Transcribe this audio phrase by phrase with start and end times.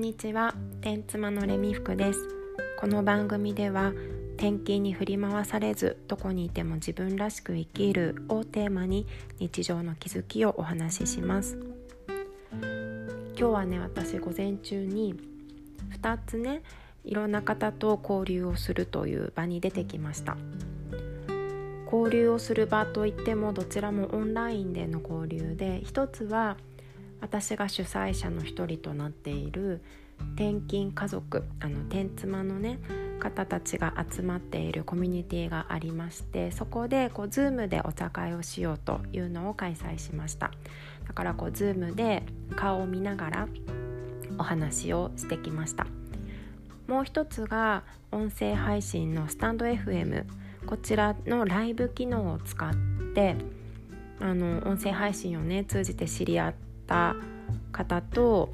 [0.00, 0.54] んにちは。
[0.80, 2.20] 天妻のレミ服です。
[2.78, 3.90] この番組では
[4.38, 9.06] 転勤に振り回されずどこにいても自分らしく生きるをテーマに
[9.40, 11.58] 日常の気づきをお話しします。
[12.58, 15.20] 今日はね私午前中に
[16.00, 16.62] 2つね
[17.04, 20.38] いろんな方と交流をするという場に出てきました。
[21.92, 26.56] 交流をする場といってもどちらもオンラインでの交流で一つは
[27.20, 29.82] 私が主催者の一人となっている
[30.34, 32.78] 転勤家族あの天妻のね
[33.18, 40.50] 方たちが集まっているコミュニティがありましてそこでこう Zoom でお茶会をしようというのを開催しました。
[41.06, 42.22] だからこう Zoom で
[42.56, 43.48] 顔を見ながら
[44.38, 45.86] お話をしてきました。
[46.86, 50.24] もう一つが音声配信のスタンド FM
[50.66, 52.72] こちらのライブ機能を使っ
[53.14, 53.36] て
[54.18, 57.14] あの音声配信をね通じて知り合ってた
[57.70, 58.50] 方と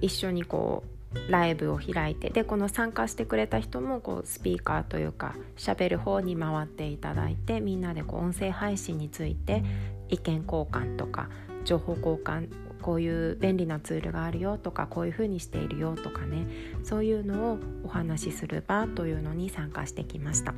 [0.00, 0.82] 一緒にこ
[1.14, 9.62] うライブを開いてでこの参加してくれた人もこうスピーカーというか喋る方に回っていただいてみんなでこう音声配信について
[10.08, 11.28] 意見交換とか
[11.64, 12.48] 情報交換
[12.80, 16.46] こういう便利なツールがあるよとかこういうふうにしているよとかね
[16.82, 20.54] そういうのをお話しする場というのに参加してきました。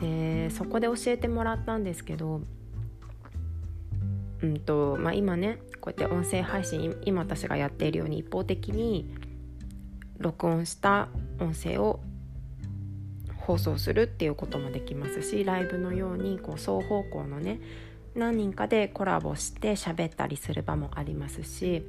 [0.00, 2.40] でそこで教えてもらったんですけど
[4.42, 9.14] うんとまあ、今ねこうやって音声配信今私がやっているように一方的に
[10.18, 11.08] 録音した
[11.40, 12.00] 音声を
[13.36, 17.60] 放送するっていうこともできますしライブのようにこう双方向のね
[18.14, 21.84] 何人かでコラボして喋ったりする場もありますし、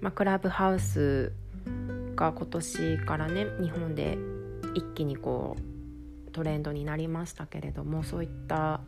[0.00, 1.32] まあ、クラブハウス
[2.14, 4.16] が今年からね日本で
[4.74, 5.56] 一気にこ
[6.28, 8.80] うトレンドになりましたけれどもそういった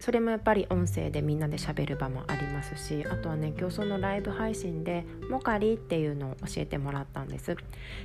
[0.00, 7.54] それもやっぱり音声でみんなで喋る場もありますしあとはね今日そのライブ配信でモカリっていうのを教えてもらったんです。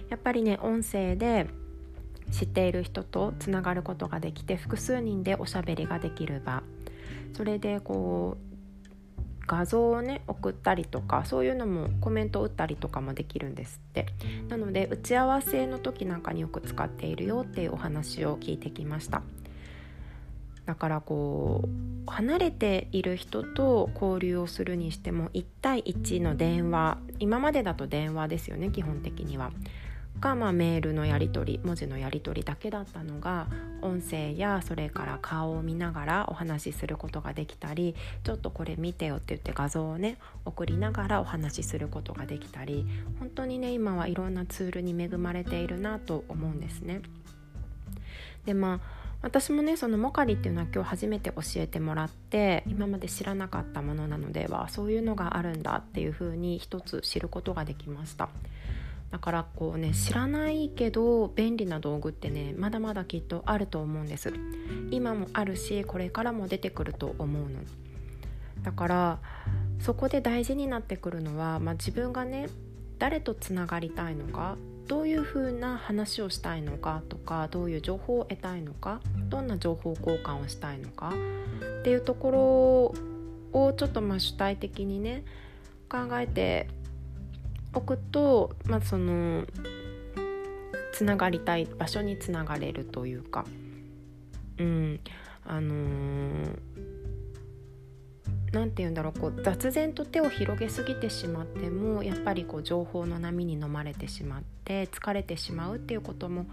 [0.10, 1.48] やっぱりね音声で
[2.32, 6.64] 知っている人とつながることができて複数人でおしゃべりができる場。
[7.34, 14.08] それでこう画像をね送ったりとかそういうのもコメントを打ったりとかもできるんですって。
[14.50, 19.22] なので打ち合わせの時なんかによく使っているよっていうお話を聞いてきました。
[20.66, 29.52] だからこう離れている人と交流をするにしても1対1の電話今までだと電話ですよね基本的には。
[30.20, 33.48] か、まあ、メールのやり取り文字のやり取りだけだったのが
[33.82, 42.86] 音声やそれから顔を見ながらお話しすることができたりちょっとこれ見てよって言って画像をね送りながらお話しすることができたり
[43.20, 47.02] 本当にね今はいろんなツールに恵まれているなと思うんですね。
[48.46, 58.30] でまあ私もねそのモカリっていうのは今日初めて教えてもらって今まで知らなかったものなのではそういうのがあるんだっていうふうに一つ知ることができました。
[59.12, 64.34] だからこうね知らないけど便利な道具ってねまだまだきっとあると思うんです。
[64.92, 67.60] 今もあるしこれからも出てくると思うの。
[68.62, 69.20] だから
[69.80, 72.48] そこで大事になってくるのは、まあ、自分がね
[72.98, 81.14] 誰とつながりたいのかどういうふうな話をしたいのかとかどういう情報を得たいのかどんな情報交換をしたいのか
[81.82, 82.94] っていうとこ
[83.54, 85.24] ろをちょっとまあ主体的にね
[85.90, 86.68] 考えて
[87.74, 89.46] おくと、まあ、その
[90.94, 93.46] つながりたい場所につながれるというか。
[94.58, 95.00] うん。
[95.44, 97.05] あのー
[98.56, 106.46] 何て言うんだろうこう雑然と手を広げすぎてしまってもやっぱりこう情報の波に飲まれてしまって疲れてしまうっていうことも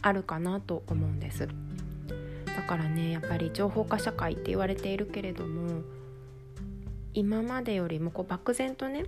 [0.00, 1.48] あるかなと思うんです。
[1.48, 5.82] だからねやっぱり情報化社会って言われているけれども
[7.12, 9.06] 今までよりもこう漠然とね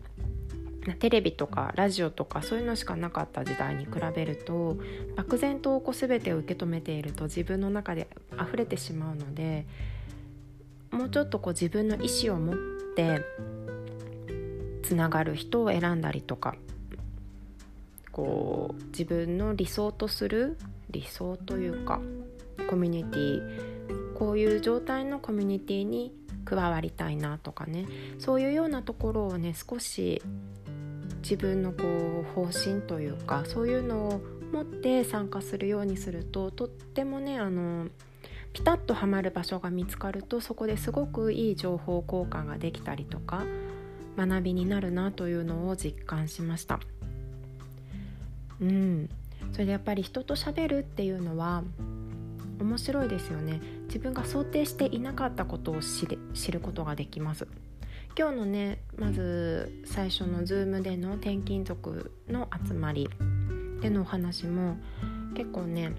[0.98, 4.76] テレビとかラジオとかそういうのしかなかった時代に比べると
[5.14, 8.08] 漠然とこう全てを受け止めていると自分の中で
[8.40, 9.66] 溢れてしまうので
[10.90, 12.56] もうちょっとこう自分の意思を持っ
[12.96, 13.24] て
[14.82, 16.56] つながる人を選んだりとか
[18.12, 20.58] こう自分の理想とする
[20.90, 22.00] 理想というか
[22.68, 26.12] コミュニティこういう状態のコミュニティに
[26.44, 27.86] 加わりたいなとかね
[28.18, 30.20] そういうようなところをね少し
[31.22, 34.20] 自分のこう方針というかそういうのを
[34.52, 37.86] 持って参加するようにするととってもねあの
[38.52, 43.44] ピタッとはまる場所が見つかるとそこですごくいい情報交換ができたりとか
[44.16, 46.80] 学びになるなというのを実感しました。
[48.60, 49.08] うん。
[49.52, 51.64] それでやっぱり人と喋るっていうのは
[52.60, 53.60] 面白いですよね。
[53.86, 57.46] 自分が想定していなかったことを知ることができます。
[58.18, 63.08] 今日のねまず最初の Zoom での転勤族の集まり
[63.80, 64.76] でのお話も
[65.34, 65.92] 結構ね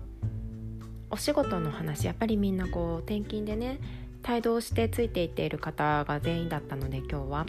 [1.12, 3.80] お仕事の話やっぱりみんなこう転勤でね
[4.28, 7.46] 帯同してついていっている方が全員だったので今日は。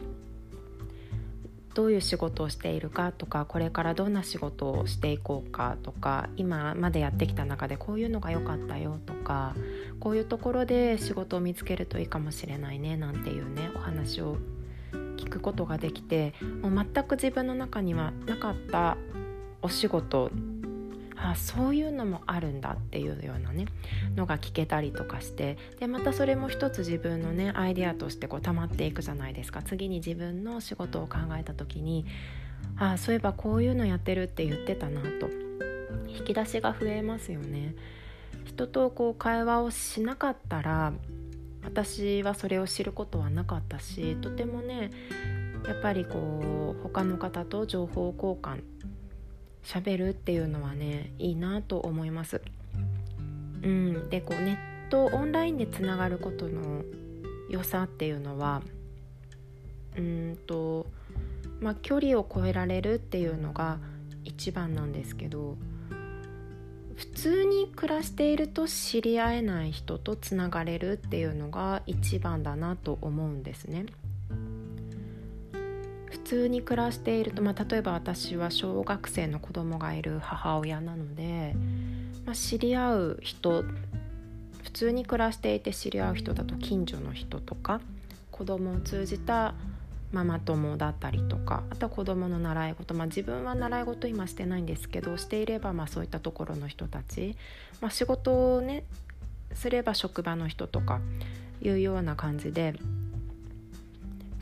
[1.75, 9.55] どういう仕事をしているかとかこれからどんな仕事をしていこうかとか今までやってきた中でこういうのが良かったよとか
[9.99, 14.37] こういうところで仕事を見つけるといいかもしれないねなんていうねお話を
[15.17, 18.99] 聞くことができてもう全く自分の中にはなかった
[19.63, 20.31] お仕事
[21.25, 23.67] あそういうのもあるんだっていうようなね
[24.17, 29.63] のが聞けたりとかしてでまたそれも一つ自分のねアイデアとしてこう溜まっていくじゃないですか。
[29.63, 32.05] 次に自分の仕事を考えた時に
[32.77, 35.31] あそういえばこういうのやってるって言ってたなと。
[36.09, 37.75] 引き出しが増えますよね。
[38.45, 40.93] 人とこう会話をしなかったら
[41.65, 44.91] 私はそれを知ることはなかったしとてもね
[45.67, 48.63] やっぱりこう他の方と情報交換
[49.63, 52.41] 喋るっていうのはねいいなと思います。
[53.63, 56.83] うん、でこうネットオンラインでつながることの
[57.49, 58.63] 良さっていうのは
[59.97, 60.87] うんと
[61.61, 63.79] まあ距離を超えられるっていうのが
[64.25, 65.57] 一番なんですけど
[66.97, 73.87] 普通に暮らしていると知り合えない人とつながれるっていうのが一番だなと思うんですね。
[76.33, 81.55] 通に暮らしていると、まあ、例えば私は小学生の子供がいる母親なので、
[82.25, 83.65] まあ、知り合う人
[84.63, 87.83] 普通に暮らしていて知り合う人だと近所の人とか
[88.31, 89.53] 子供を通じた
[90.11, 97.37] ママ友だったりとかあとは子供の習い事、まあ、自分は習い事今してないんですけどしていればまあそういったところの人たち、
[97.83, 98.85] まあ、仕事をね
[99.53, 101.03] すれば職場の人とか
[101.61, 102.75] いうような感じで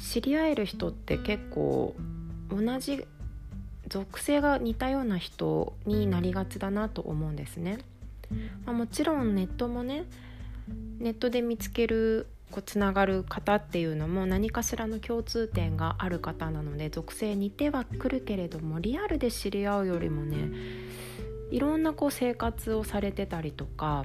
[0.00, 1.94] 知り合える人って結構
[2.50, 3.06] 同じ
[3.88, 7.78] 属性が似たような人になりがちだなと思うんですね。
[8.64, 10.04] まあ、もちろんネットもね
[11.00, 20.50] ネットで見つけるこうつながる方っていうのも何かしらの共通点がある方なので属性似てはくるけれどもリアルで知り合うよりもね
[21.50, 24.04] いろんなこう生活をされてたりとか、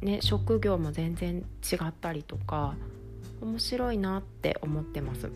[0.00, 2.76] ね、職業も全然違ったりとか
[3.42, 5.30] 面白いなって思ってます。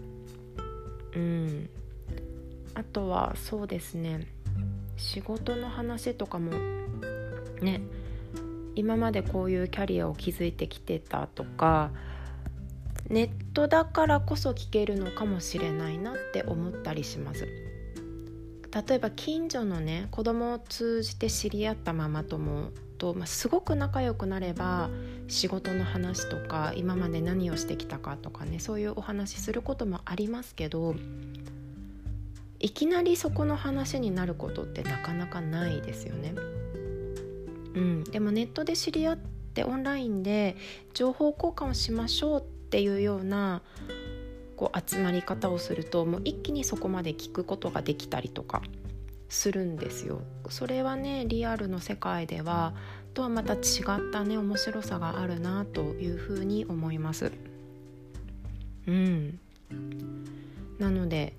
[1.15, 1.69] うん。
[2.75, 4.27] あとはそうですね。
[4.97, 6.53] 仕事の話とかも
[7.61, 7.81] ね。
[8.77, 11.91] 今までこういうキャリアを築いてきてたとか
[13.09, 17.47] ネットだからこそ聞けるのかもしれないなって思ったりします。
[18.87, 24.91] 例えば近所のね子供を通じて知り合ったママ友と、まあ、すごく仲良くなれば
[25.29, 30.95] 仕事の話とか今まで何をしてきたかとかねそういうお話することもありますけど
[32.59, 36.35] いきなりそこの話になることってなかなかないですよね。
[37.75, 40.57] うん、でもネットで知り合ってオンラインで
[40.95, 43.61] 情報交換をしましょうっていうような
[44.57, 48.63] こう集まり方をするともう一気にそこまで聞くことができたりとか
[49.29, 50.23] するんですよ。
[50.49, 52.75] それはねリアルの世界では
[53.17, 57.33] とはまた違ったね面白さがあるなというふうに思います。
[58.87, 59.41] うん、
[60.79, 61.33] なので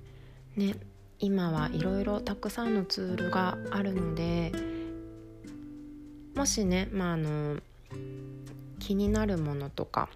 [0.56, 0.76] ね
[1.20, 4.52] 今はいろいろたくさんのツールがあるので
[6.36, 7.58] もしねまああの
[8.80, 10.10] 気になるものとか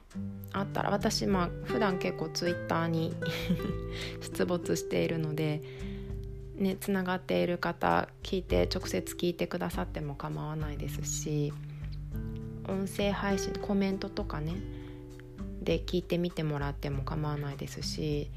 [0.53, 3.13] あったら私まあ普段結構ツイッターに
[4.20, 5.62] 出没しているので
[6.62, 11.53] ねつながっている方聞いて直接聞いてくださっても構わないですし
[12.68, 14.56] 音声配信コメントとかね
[15.62, 18.30] で聞いてみてもらっても構わないですし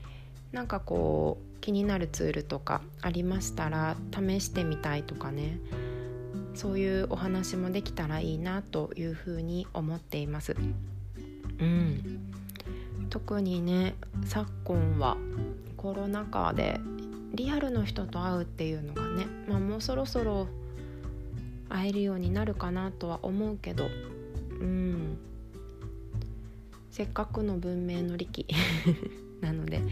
[0.53, 5.59] なんかこう気になるツールとかありましたら試してみたいとかね
[6.55, 10.55] そういうお話もできたらいいなというふうに思っています。
[11.59, 12.31] うん、
[13.11, 15.17] 特にね昨今は
[15.77, 16.79] コロナ禍で
[17.35, 20.49] リアルの人と会うっていうのがね、まあ、もうそろそろ
[21.69, 23.89] 会えるようになるかなとは思うけど
[24.61, 25.19] うん。
[26.95, 28.47] せっかくの文明の利器
[29.43, 29.83] なので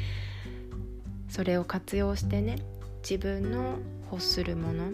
[1.29, 2.59] それを活用してね
[3.03, 3.81] 自分の
[4.13, 4.93] 欲するもの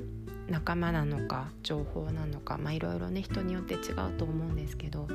[0.49, 5.07] 仲間なのか情報なのかまあいろいろね人によって違うと思うんですけど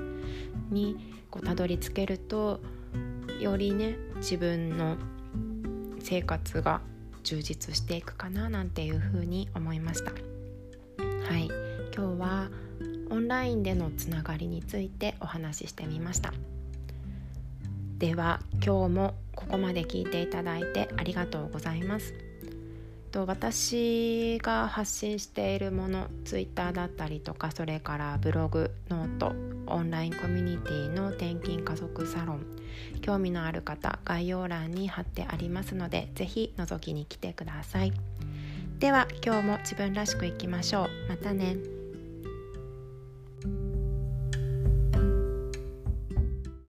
[0.70, 0.96] に
[1.32, 2.60] こうたどり着けると
[3.40, 4.98] よりね自分の
[6.00, 6.82] 生活が
[7.24, 10.12] 充実していくかななんていうふうに思いました。
[10.12, 11.50] はい。
[11.96, 12.50] 今日は
[13.10, 16.34] オンラインでのつながりについてお話ししてみました。
[17.98, 22.14] では今日もここまで聞いていただいてありがとうございます。
[23.12, 29.34] と私が発信しているもの Twitter だったりとかそれからブログノート
[29.68, 32.46] オンラインコミュニティの転勤家族サロン
[33.02, 37.94] 興味のある方概要欄に貼ってありますので是非覗きに来てください。
[38.80, 40.90] では今日も自分らしくいきましょう。
[41.10, 41.83] またね。